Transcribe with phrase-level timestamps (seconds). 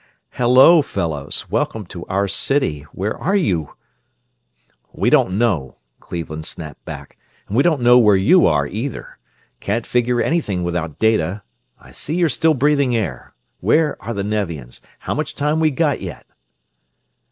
[0.31, 2.87] "Hello, fellows, welcome to our city!
[2.91, 3.75] Where are you?"
[4.91, 9.19] "We don't know," Cleveland snapped back, "and we don't know where you are, either.
[9.59, 11.43] Can't figure anything without data.
[11.79, 13.35] I see you're still breathing air.
[13.59, 14.81] Where are the Nevians?
[14.97, 16.25] How much time we got yet?"